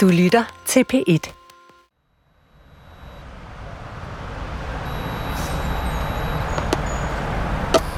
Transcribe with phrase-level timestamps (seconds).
[0.00, 1.32] Du lytter til P1.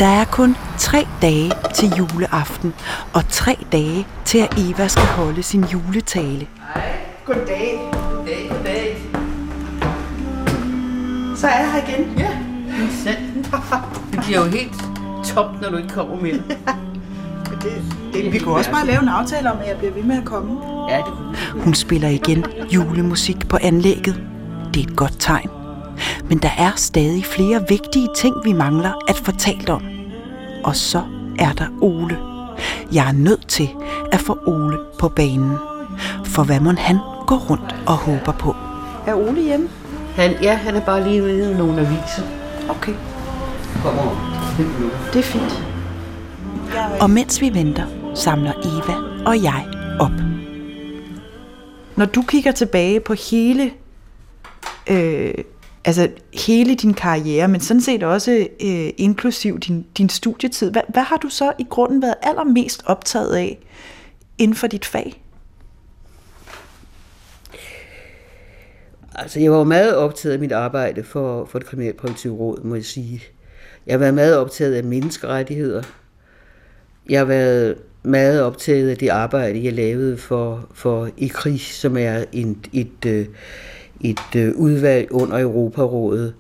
[0.01, 2.75] Der er kun tre dage til juleaften,
[3.15, 6.47] og tre dage til, at Eva skal holde sin juletale.
[6.75, 6.83] Hej,
[7.27, 7.79] goddag.
[7.93, 8.97] Goddag, goddag.
[11.37, 12.19] Så er jeg her igen.
[12.19, 12.39] Ja.
[14.13, 14.75] Det bliver jo helt
[15.25, 16.43] top, når du ikke kommer mere.
[17.63, 20.17] Det, det, vi kunne også bare lave en aftale om, at jeg bliver ved med
[20.17, 20.61] at komme.
[20.89, 21.63] Ja, det kunne.
[21.65, 22.45] Hun spiller igen
[22.75, 24.21] julemusik på anlægget.
[24.75, 25.51] Det er et godt tegn.
[26.29, 29.83] Men der er stadig flere vigtige ting, vi mangler at fortalt om.
[30.65, 31.03] Og så
[31.39, 32.19] er der Ole.
[32.93, 33.69] Jeg er nødt til
[34.13, 35.57] at få Ole på banen.
[36.25, 38.57] For hvad må han gå rundt og håber på?
[39.07, 39.69] Er Ole hjemme?
[40.17, 42.23] Han, ja, han er bare lige ved nogle aviser.
[42.69, 42.95] Okay,
[43.83, 44.33] Kommer
[45.13, 45.72] det er fint.
[47.01, 49.67] Og mens vi venter, samler Eva og jeg
[50.01, 50.13] op.
[51.97, 53.73] Når du kigger tilbage på hele,
[54.91, 55.35] øh,
[55.85, 56.09] altså
[56.47, 61.17] hele din karriere, men sådan set også øh, inklusiv din, din studietid, hvad, hvad har
[61.17, 63.59] du så i grunden været allermest optaget af
[64.39, 65.23] inden for dit fag?
[69.15, 72.85] Altså, jeg var meget optaget af mit arbejde for, for det kriminalpræventive råd, må jeg
[72.85, 73.23] sige.
[73.87, 75.83] Jeg har været meget optaget af menneskerettigheder.
[77.09, 82.25] Jeg har været meget optaget af det arbejde, jeg lavede for, for IKRI, som er
[82.33, 83.27] en, et, øh,
[84.01, 86.35] et øh, udvalg under Europarådet,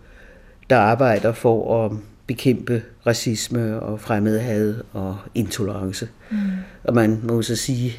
[0.70, 1.92] der arbejder for at
[2.26, 6.08] bekæmpe racisme og fremmedhad og intolerance.
[6.30, 6.36] Mm.
[6.84, 7.92] Og man må så sige,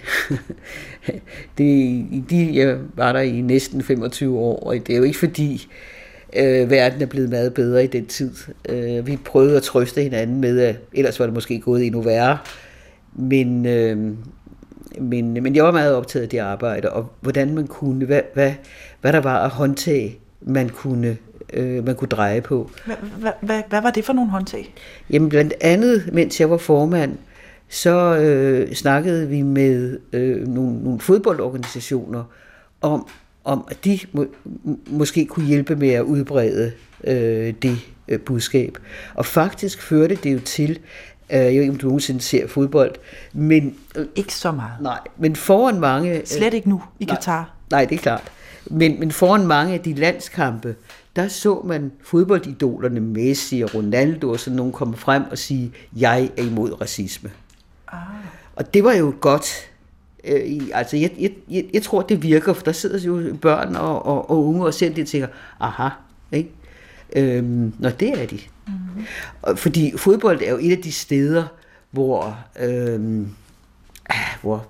[1.58, 1.64] det,
[2.12, 5.68] i de, jeg var der i næsten 25 år, og det er jo ikke fordi,
[6.36, 8.32] øh, verden er blevet meget bedre i den tid.
[8.70, 12.38] Øh, vi prøvede at trøste hinanden med, at ellers var det måske gået endnu værre.
[13.16, 13.98] Men, øh,
[15.00, 18.54] men, men jeg var meget optaget af det arbejde, og hvordan man kunne, hvad, hvad,
[19.02, 21.18] hvad der var at håndtag, man kunne,
[21.54, 22.72] øh, man kunne dreje på.
[23.42, 24.74] Hvad var det for nogle håndtag?
[25.10, 27.18] Jamen blandt andet, mens jeg var formand,
[27.70, 32.24] så øh, snakkede vi med øh, nogle, nogle fodboldorganisationer
[32.82, 33.08] om,
[33.44, 34.26] om at de må,
[34.88, 36.72] måske kunne hjælpe med at udbrede
[37.04, 37.78] øh, det
[38.08, 38.78] øh, budskab.
[39.14, 40.70] Og faktisk førte det jo til,
[41.30, 42.96] øh, jeg ved ikke om du nogensinde ser fodbold,
[43.34, 44.82] men, øh, Ikke så meget.
[44.82, 46.20] nej, men foran mange...
[46.20, 47.16] øh, Slet ikke nu i Nej.
[47.16, 47.54] Katar.
[47.72, 48.32] Nej, det er klart.
[48.66, 50.76] Men, men foran mange af de landskampe,
[51.16, 56.30] der så man fodboldidolerne Messi og Ronaldo og sådan nogen komme frem og sige, jeg
[56.38, 57.32] er imod racisme.
[57.92, 58.00] Ah.
[58.56, 59.70] Og det var jo godt.
[60.28, 63.76] Øh, i- altså, jeg, jeg, jeg, jeg tror, det virker, for der sidder jo børn
[63.76, 65.28] og, og, og unge og ser det og tænker,
[65.60, 65.90] aha,
[66.32, 66.50] ikke?
[67.16, 68.40] Øhm, nå, det er de.
[68.68, 69.58] Mm-hmm.
[69.58, 71.44] Fordi fodbold er jo et af de steder,
[71.92, 72.38] hvor...
[72.60, 73.28] Øhm,
[74.42, 74.66] hvor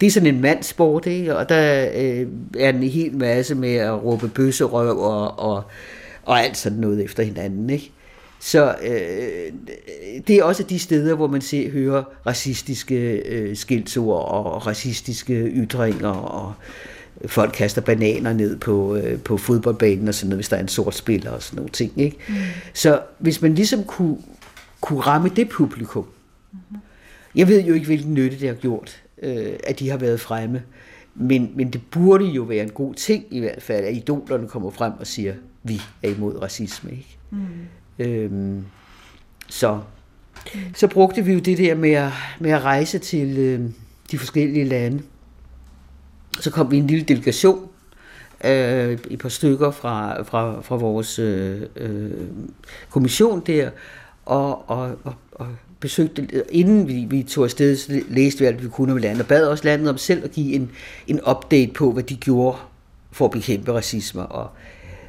[0.00, 1.36] det er sådan en mandsport, ikke?
[1.36, 2.26] og der øh,
[2.58, 5.62] er en hel masse med at råbe bøsserøv og, og,
[6.22, 7.70] og alt sådan noget efter hinanden.
[7.70, 7.92] Ikke?
[8.40, 9.52] Så øh,
[10.26, 16.08] det er også de steder, hvor man ser, hører racistiske øh, skildsord og racistiske ytringer,
[16.08, 16.52] og
[17.26, 20.68] folk kaster bananer ned på, øh, på fodboldbanen og sådan noget, hvis der er en
[20.68, 21.92] sort spiller og sådan nogle ting.
[21.96, 22.16] Ikke?
[22.28, 22.34] Mm.
[22.74, 24.16] Så hvis man ligesom kunne,
[24.80, 26.06] kunne ramme det publikum,
[27.34, 30.62] jeg ved jo ikke, hvilken nytte det har gjort, øh, at de har været fremme.
[31.14, 34.70] Men, men det burde jo være en god ting i hvert fald, at idolerne kommer
[34.70, 36.90] frem og siger, vi er imod racisme.
[36.90, 37.18] Ikke?
[37.30, 37.38] Mm.
[37.98, 38.64] Øhm,
[39.48, 39.80] så,
[40.74, 43.60] så brugte vi jo det der med at, med at rejse til øh,
[44.10, 45.02] de forskellige lande.
[46.40, 47.68] Så kom vi en lille delegation,
[48.44, 52.10] øh, et par stykker fra, fra, fra vores øh, øh,
[52.90, 53.70] kommission der,
[54.26, 55.46] og, og, og, og
[55.80, 59.26] besøgte, inden vi, vi tog afsted, så læste vi alt, vi kunne om landet, og
[59.26, 60.70] bad også landet om selv at give en,
[61.06, 62.58] en update på, hvad de gjorde
[63.12, 64.26] for at bekæmpe racisme.
[64.26, 64.50] Og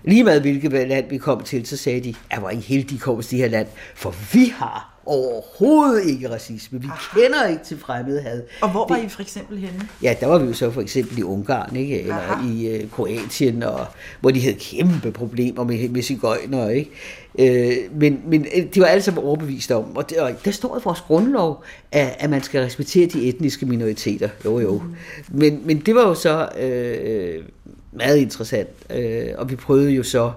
[0.04, 3.22] lige meget hvilket land vi kom til, så sagde de, at hvor I heldige kom
[3.22, 6.82] til det her land, for vi har overhovedet ikke racisme.
[6.82, 8.44] Vi kender ikke til fremmedhad.
[8.62, 9.90] Og hvor var I for eksempel henne?
[10.04, 12.02] Ja, der var vi jo så for eksempel i Ungarn, ikke?
[12.02, 12.48] eller Aha.
[12.48, 13.86] i øh, Kroatien, og,
[14.20, 16.92] hvor de havde kæmpe problemer med, med cigøjner, ikke?
[17.40, 20.78] Øh, men, men øh, de var alle sammen overbevist om, og, det, og der står
[20.78, 24.30] i vores grundlov, at, at man skal respektere de etniske minoriteter.
[24.46, 24.74] Jo, jo.
[24.74, 25.40] Mm.
[25.40, 27.44] Men, men det var jo så øh,
[27.92, 30.32] meget interessant, øh, og vi prøvede jo så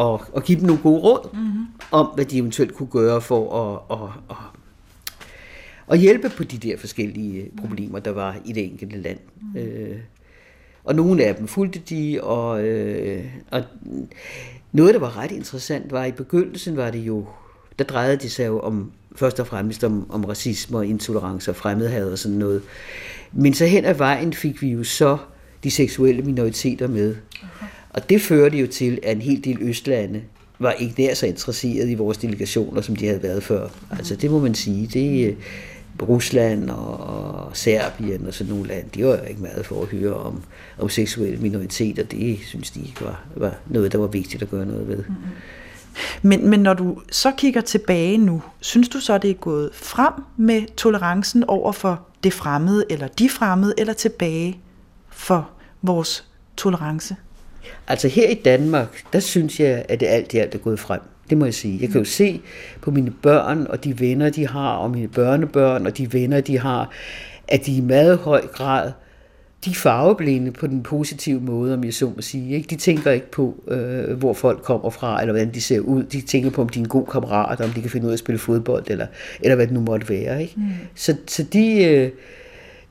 [0.00, 1.66] at, at give dem nogle gode råd mm-hmm.
[1.90, 4.36] om, hvad de eventuelt kunne gøre for at, at, at
[5.90, 9.18] og hjælpe på de der forskellige øh, problemer, der var i det enkelte land.
[9.54, 9.60] Mm.
[9.60, 9.98] Øh,
[10.84, 13.62] og nogle af dem fulgte de, og, øh, og
[14.72, 17.26] noget, der var ret interessant, var i begyndelsen, var det jo,
[17.78, 21.56] der drejede det sig jo om, først og fremmest om, om racisme og intolerance og
[21.56, 22.62] fremmedhad og sådan noget.
[23.32, 25.18] Men så hen ad vejen fik vi jo så
[25.64, 27.16] de seksuelle minoriteter med.
[27.90, 30.22] Og det førte jo til, at en hel del østlande
[30.58, 33.68] var ikke nær så interesseret i vores delegationer, som de havde været før.
[33.90, 34.86] Altså det må man sige.
[34.86, 35.36] Det, øh,
[36.08, 40.14] Rusland og Serbien og sådan nogle lande, de var jo ikke meget for at høre
[40.14, 40.42] om,
[40.78, 42.02] om seksuelle minoriteter.
[42.02, 44.96] Det synes de ikke var, var noget, der var vigtigt at gøre noget ved.
[44.96, 45.14] Mm-hmm.
[46.22, 50.12] Men, men når du så kigger tilbage nu, synes du så, det er gået frem
[50.36, 54.60] med tolerancen over for det fremmede, eller de fremmede, eller tilbage
[55.08, 55.50] for
[55.82, 56.24] vores
[56.56, 57.16] tolerance?
[57.88, 61.00] Altså her i Danmark, der synes jeg, at det alt i alt er gået frem.
[61.30, 61.78] Det må jeg sige.
[61.80, 62.40] Jeg kan jo se
[62.80, 66.58] på mine børn og de venner, de har, og mine børnebørn og de venner, de
[66.58, 66.90] har,
[67.48, 68.92] at de i meget høj grad
[69.64, 72.56] de er farveblinde på den positive måde, om jeg så må sige.
[72.56, 72.66] Ikke?
[72.70, 76.02] De tænker ikke på, øh, hvor folk kommer fra, eller hvordan de ser ud.
[76.02, 78.14] De tænker på, om de er en god kammerat, om de kan finde ud af
[78.14, 79.06] at spille fodbold, eller,
[79.40, 80.42] eller hvad det nu måtte være.
[80.42, 80.54] Ikke?
[80.56, 80.62] Mm.
[80.94, 81.84] Så, så de...
[81.84, 82.10] Øh,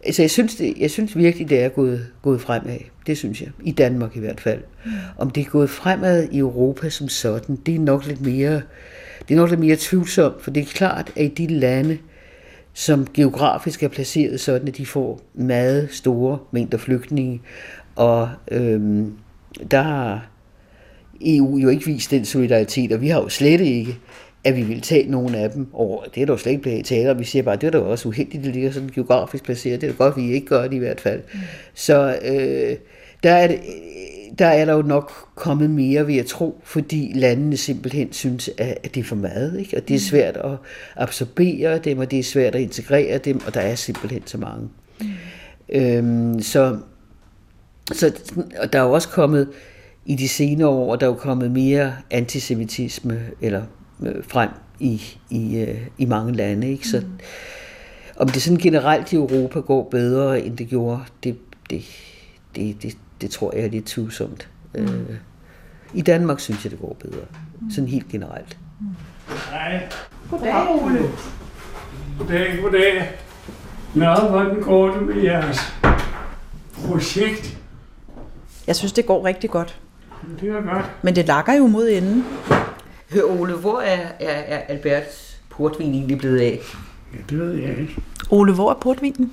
[0.04, 2.80] altså jeg synes, det, jeg synes virkelig, det er gået, gået fremad.
[3.07, 3.50] Det synes jeg.
[3.63, 4.62] I Danmark i hvert fald.
[4.86, 4.92] Mm.
[5.18, 8.62] Om det er gået fremad i Europa som sådan, det er nok lidt mere,
[9.28, 11.98] det er nok lidt mere tvivlsomt, for det er klart, at i de lande,
[12.74, 17.42] som geografisk er placeret sådan, at de får meget store mængder flygtninge,
[17.96, 19.13] og øhm,
[19.72, 20.30] der har
[21.22, 24.00] EU jo ikke vist den solidaritet, og vi har jo slet ikke
[24.44, 26.03] at vi vil tage nogle af dem over.
[26.03, 28.07] Det er der jo slet ikke blevet tale Vi siger bare, det er da også
[28.07, 29.81] uheldigt, at det ligger sådan geografisk placeret.
[29.81, 31.21] Det er da godt, at vi ikke gør det i hvert fald.
[31.33, 31.39] Mm.
[31.74, 32.75] Så øh,
[33.24, 33.59] der, er det,
[34.39, 38.95] der er der jo nok kommet mere, ved at tro, fordi landene simpelthen synes, at
[38.95, 39.59] det er for meget.
[39.59, 39.77] Ikke?
[39.77, 40.03] Og det er mm.
[40.03, 40.51] svært at
[40.95, 44.69] absorbere dem, og det er svært at integrere dem, og der er simpelthen så mange.
[45.01, 45.07] Mm.
[45.69, 46.77] Øhm, så,
[47.91, 48.12] så
[48.62, 49.47] og der er jo også kommet,
[50.06, 53.63] i de senere år, der er jo kommet mere antisemitisme, eller
[54.04, 54.50] øh, frem
[54.80, 56.72] i, i, øh, i mange lande.
[56.72, 56.88] Ikke?
[56.88, 57.19] Så, mm.
[58.18, 61.38] Om det sådan generelt i Europa går bedre, end det gjorde, det,
[61.69, 61.84] det,
[62.56, 64.50] det, det, det tror jeg er lidt tvivlsomt.
[64.75, 64.81] Mm.
[64.81, 65.16] Øh,
[65.94, 67.25] I Danmark synes jeg, det går bedre.
[67.62, 67.72] Mm.
[67.72, 68.57] Sådan helt generelt.
[68.80, 68.88] Mm.
[69.51, 69.90] Hej.
[70.30, 71.00] Goddag, Ole.
[72.19, 73.12] Goddag, goddag.
[73.96, 75.60] Nå, hvordan går det med jeres
[76.74, 77.57] projekt?
[78.68, 79.80] Jeg synes, det går rigtig godt.
[80.42, 80.86] Det er godt.
[81.01, 82.25] Men det lakker jo mod enden.
[83.14, 86.60] Hør Ole, hvor er, er, er Alberts portvin egentlig blevet af?
[87.14, 87.96] Ja, det ved jeg ikke.
[88.30, 89.32] Ole, hvor er portvinen?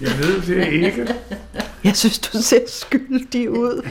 [0.00, 1.14] Jeg ved det ikke.
[1.84, 3.86] jeg synes, du ser skyldig ud.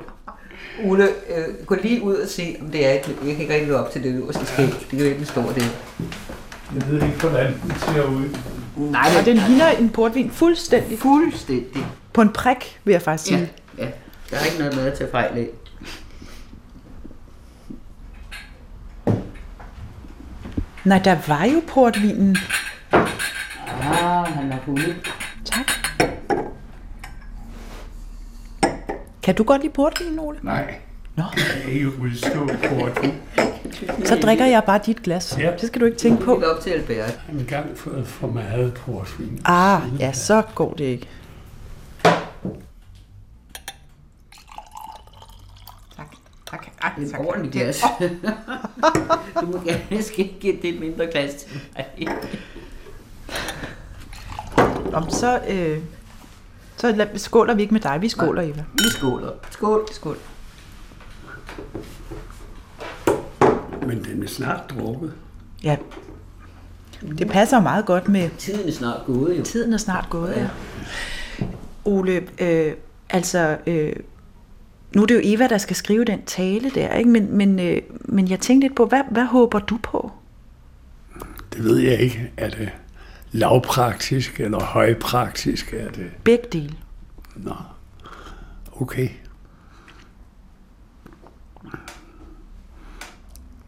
[0.84, 3.74] Ole, øh, gå lige ud og se, om det er et, jeg kan ikke rigtig
[3.74, 4.66] op til det øverste skæg.
[4.66, 5.76] Det kan jo ikke stå det.
[6.74, 8.24] Jeg ved ikke, hvordan den ser ud.
[8.76, 10.98] Nej, men den ligner en portvin fuldstændig.
[10.98, 11.86] Fuldstændig.
[12.12, 13.50] På en prik, vil jeg faktisk sige.
[13.78, 13.90] Ja, ja.
[14.30, 15.48] Der er ikke noget med at tage fejl af.
[20.86, 22.36] Nej, der var jo portvinen.
[22.92, 24.96] Ah, han er fundet.
[25.44, 25.70] Tak.
[29.22, 30.38] Kan du godt lide portvin, Ole?
[30.42, 30.74] Nej.
[31.16, 31.22] Nå.
[31.36, 33.14] Jeg kan ikke udstå portvin.
[34.04, 35.36] Så drikker jeg bare dit glas.
[35.40, 35.50] Ja.
[35.60, 36.34] Det skal du ikke tænke på.
[36.40, 36.96] Det op til Albert.
[36.96, 39.40] Jeg har engang fået for meget portvin.
[39.44, 41.08] Ah, ja, så går det ikke.
[46.96, 47.04] Tak.
[47.04, 47.82] Det er ordentligt glas.
[49.40, 52.08] du må gerne skal give det et mindre glas til mig.
[54.92, 55.78] Om så, øh,
[56.76, 58.64] så skåler vi ikke med dig, vi skåler, Eva.
[58.72, 59.30] Vi skåler.
[59.50, 59.88] Skål.
[59.92, 60.16] Skål.
[63.86, 65.12] Men den er snart drukket.
[65.62, 65.76] Ja.
[67.18, 68.30] Det passer meget godt med...
[68.38, 69.42] Tiden er snart gået, jo.
[69.42, 70.40] Tiden er snart gået, ja.
[70.40, 70.48] ja.
[71.84, 72.72] Ole, øh,
[73.10, 73.92] altså, øh,
[74.94, 77.10] nu er det jo Eva, der skal skrive den tale der, ikke?
[77.10, 80.12] Men, men, øh, men jeg tænkte lidt på, hvad, hvad håber du på?
[81.52, 82.32] Det ved jeg ikke.
[82.36, 82.68] Er det
[83.32, 85.72] lavpraktisk eller højpraktisk?
[85.72, 86.10] Er det...
[86.24, 86.74] Begge dele.
[87.36, 87.54] Nå,
[88.72, 89.08] okay.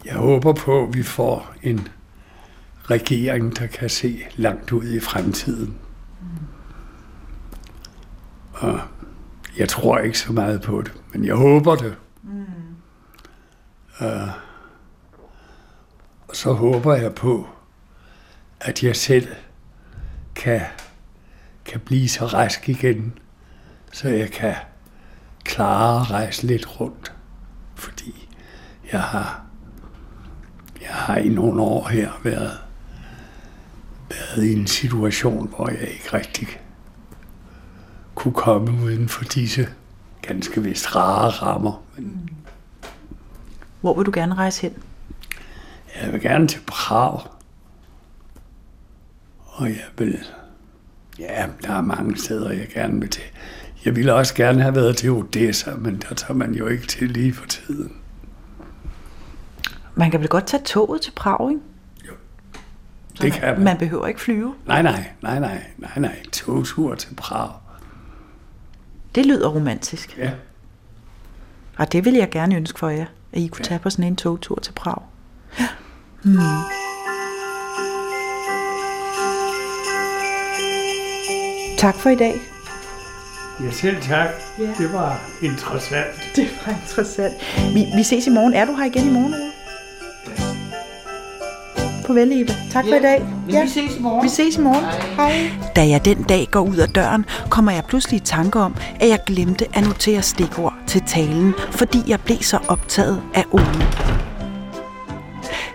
[0.05, 1.89] Jeg håber på, at vi får en
[2.91, 5.75] regering, der kan se langt ud i fremtiden.
[8.53, 8.81] Og
[9.59, 11.97] jeg tror ikke så meget på det, men jeg håber det.
[12.23, 12.47] Mm.
[14.01, 14.29] Uh,
[16.29, 17.49] og så håber jeg på,
[18.61, 19.29] at jeg selv
[20.35, 20.61] kan,
[21.65, 23.19] kan blive så rask igen,
[23.93, 24.55] så jeg kan
[25.45, 27.13] klare at rejse lidt rundt.
[27.75, 28.29] Fordi
[28.93, 29.43] jeg har,
[30.81, 32.59] jeg har i nogle år her været,
[34.11, 36.49] været i en situation, hvor jeg ikke rigtig
[38.19, 39.69] kunne komme uden for disse
[40.23, 41.83] ganske vist rare rammer.
[41.97, 42.31] Men
[43.81, 44.73] Hvor vil du gerne rejse hen?
[46.03, 47.21] Jeg vil gerne til Prag.
[49.47, 50.19] Og jeg vil...
[51.19, 53.23] Ja, der er mange steder, jeg gerne vil til.
[53.85, 57.11] Jeg ville også gerne have været til Odessa, men der tager man jo ikke til
[57.11, 57.93] lige for tiden.
[59.95, 61.63] Man kan vel godt tage toget til Prag, ikke?
[63.23, 63.65] Det kan man.
[63.65, 64.55] Man behøver ikke flyve.
[64.67, 66.23] Nej, nej, nej, nej, nej, nej.
[66.33, 67.68] Togtur til Prag.
[69.15, 70.19] Det lyder romantisk.
[70.19, 70.31] Ja.
[71.79, 74.17] Og det vil jeg gerne ønske for jer, at I kunne tage på sådan en
[74.17, 75.03] togtur til Prag.
[76.23, 76.39] Hmm.
[81.79, 82.35] Tak for i dag.
[83.61, 84.29] Ja, selv tak.
[84.59, 84.75] Ja.
[84.79, 86.37] Det var interessant.
[86.37, 87.35] Det var interessant.
[87.75, 88.55] Vi, vi ses i morgen.
[88.55, 89.48] Er du her igen i morgen, Ole?
[92.09, 92.55] Farvel, Eva.
[92.73, 93.27] Tak for i dag.
[93.51, 93.63] Ja.
[93.63, 94.25] Vi ses i morgen.
[94.25, 94.85] Vi ses i morgen.
[95.17, 95.31] Hej.
[95.31, 95.51] Hej.
[95.77, 99.09] Da jeg den dag går ud af døren, kommer jeg pludselig i tanke om, at
[99.09, 103.87] jeg glemte at notere stikord til talen, fordi jeg blev så optaget af Ole.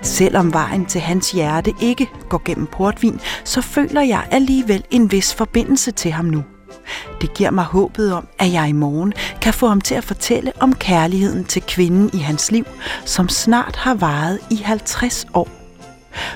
[0.01, 5.33] Selvom vejen til hans hjerte ikke går gennem portvin, så føler jeg alligevel en vis
[5.33, 6.43] forbindelse til ham nu.
[7.21, 10.51] Det giver mig håbet om, at jeg i morgen kan få ham til at fortælle
[10.59, 12.65] om kærligheden til kvinden i hans liv,
[13.05, 15.62] som snart har varet i 50 år.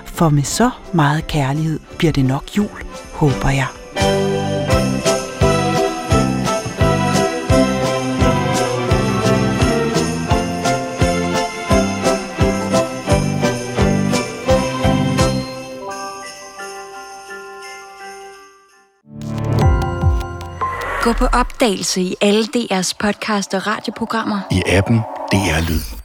[0.06, 3.68] For med så meget kærlighed bliver det nok jul, håber jeg.
[21.08, 24.40] Gå på opdagelse i alle DR's podcast og radioprogrammer.
[24.52, 24.98] I appen
[25.32, 25.97] DR Lyd.